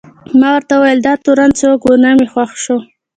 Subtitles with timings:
[0.39, 2.77] ما ورته وویل: دا تورن څوک و؟ نه مې خوښ شو.